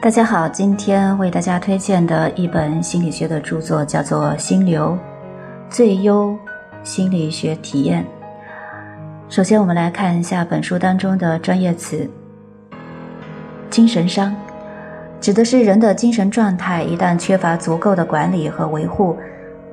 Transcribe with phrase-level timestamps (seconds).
[0.00, 4.96] 大家好，今天为大家推荐的一本心理学的著作叫做《心流
[5.68, 6.38] 最优
[6.84, 8.04] 心理学体验》。
[9.28, 12.08] 首先，我们来看一下本书当中的专业词：
[13.70, 14.32] 精神伤，
[15.20, 19.16] 指的是人的精神状态一旦缺乏足够的管理和维护，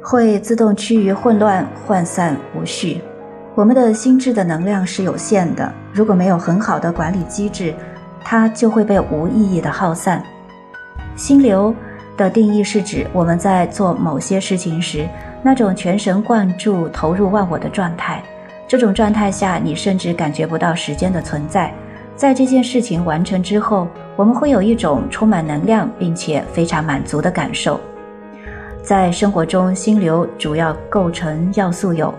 [0.00, 3.00] 会自动趋于混乱、涣散、无序。
[3.56, 7.74] 我们的心智的能量是有限的，如果没有很好的管理机制，
[8.24, 10.22] 它就会被无意义的耗散。
[11.16, 11.74] 心流
[12.16, 15.06] 的定义是指我们在做某些事情时，
[15.42, 18.22] 那种全神贯注、投入忘我的状态。
[18.66, 21.72] 这种状态下，你甚至感觉不到时间的存在。
[22.16, 23.86] 在这件事情完成之后，
[24.16, 27.78] 我们会有一种充满能量并且非常满足的感受。
[28.82, 32.12] 在生活中，心流主要构成要素有。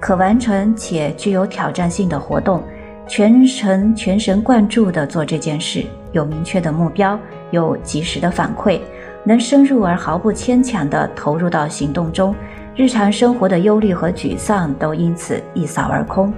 [0.00, 2.62] 可完成且具有挑战性的活动，
[3.08, 7.18] 全程全神贯注地做这件事，有明确的目标，
[7.50, 8.78] 有及时的反馈，
[9.24, 12.34] 能深入而毫不牵强地投入到行动中，
[12.76, 16.30] 日常生活的忧虑和沮丧都因此一扫而空，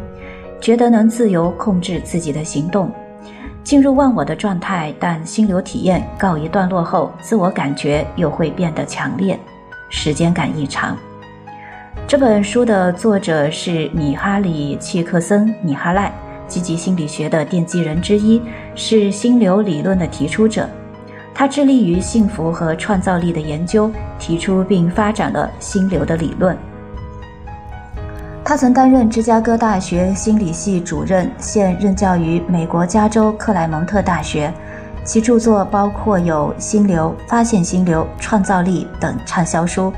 [0.61, 2.89] 觉得能自由控制自己的行动，
[3.65, 4.95] 进入忘我的状态。
[5.01, 9.37] 但心流体验告一段落后，自我感觉又会变得强烈，
[9.91, 10.97] 时间感异常。
[12.07, 16.13] 这本书的作者是米哈里·契克森·米哈赖，
[16.51, 18.43] 积极心理学的奠基人之一，
[18.75, 20.69] 是心流理论的提出者。
[21.33, 26.55] 他致力于幸福和创造力的研究，提出并发展了心流的理论。
[28.45, 34.53] 他曾担任芝加哥大学心理系主任，现任教于美国加州克莱蒙特大学。
[35.05, 39.93] 其著作包括有《心流》《发现心流》《创造力》等畅销书。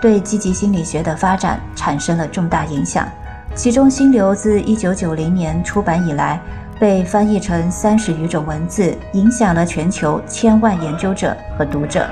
[0.00, 3.08] 对积极心理学的发展产生了重大影响，
[3.54, 6.40] 其中《心流》自1990年出版以来，
[6.80, 12.04] 被翻译成三十余种文字，影响了全球千万研究者和读者。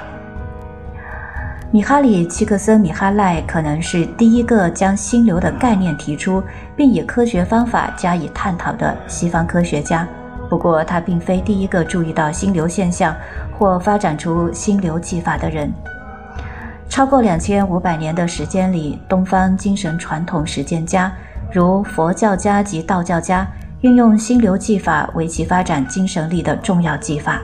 [1.72, 6.41] 米哈里·契克森·米哈赖可能是第一个将心流的概念提出，
[6.76, 10.06] 并以科学方法加以探讨的西方科学家。
[10.48, 13.16] 不过，他并非第一个注意到心流现象
[13.59, 15.72] 或发展出心流技法的人。
[16.88, 21.10] 超过两千五百年的时间里，东方精神传统实践家，
[21.52, 23.46] 如佛教家及道教家，
[23.82, 27.42] 运用心流技法为其发展精神力的重要技法。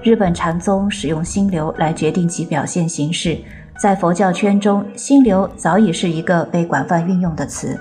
[0.00, 3.36] 日本禅宗使用心流来决定其表现形式，
[3.80, 7.76] 在佛教圈中，心流早已是一个被广泛运用的词。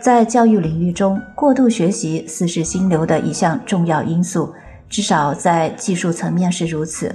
[0.00, 4.52] 在教育领域中，过度学习似是心流的一项重要因素，
[4.88, 7.14] 至少在技术层面是如此。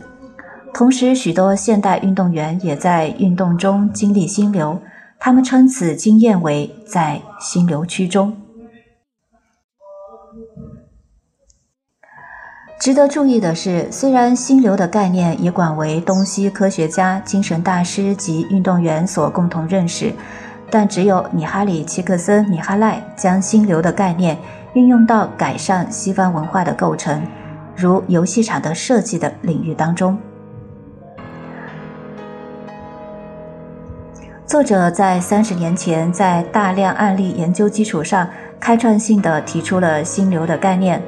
[0.74, 4.80] 同时，许多现代运动员也在运动中经历心流，
[5.20, 8.36] 他们称此经验为在心流区中。
[12.80, 20.14] 值得注意的是，虽然心流的概念已广为东西科学家、精神大师及运动员所共同认识，
[20.70, 24.38] 但只有米哈里·契克森·米哈赖将心流的概念
[24.74, 27.22] 运用到改善西方文化的构成，
[27.76, 30.18] 如游戏场的设计的领域当中。
[34.48, 38.26] 作者在三十年前，在大量案例研究基础上，
[38.62, 41.04] 开创性地提出了心流的概念。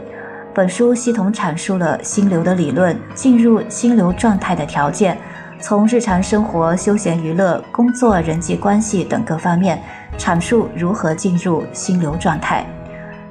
[0.53, 5.17] 本书系统阐述了心流的理论、进入心流状态的条件，
[5.61, 9.81] 从日常生活、休闲娱乐、工作、人际关系等各方面
[10.17, 12.65] 阐述如何进入心流状态。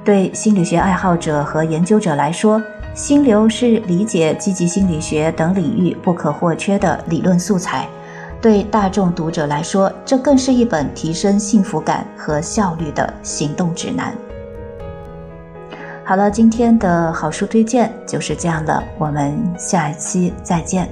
[0.03, 2.59] 对心理学爱好者和研究者来说，
[2.95, 7.87] 心流是理解积极心理学等领域不可或缺的理论素材。
[8.41, 14.13] 对大众读者来说，这更是一本提升幸福感和效率的行动指南。
[16.03, 20.89] 好了，今天的好书推荐就是这样了，我们下一期再见。